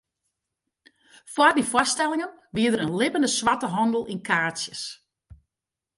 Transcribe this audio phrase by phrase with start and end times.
[1.33, 4.83] Foar dy foarstellingen wie der in libbene swarte handel yn kaartsjes.